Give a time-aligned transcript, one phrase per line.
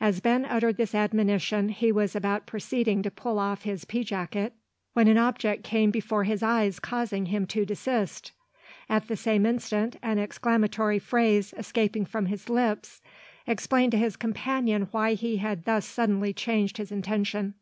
[0.00, 4.54] As Ben uttered this admonition he was about proceeding to pull off his pea jacket,
[4.94, 8.32] when an object came before his eyes causing him to desist.
[8.88, 13.02] At the same instant an exclamatory phrase escaping from his lips
[13.46, 17.52] explained to his companion why he had thus suddenly changed his intention.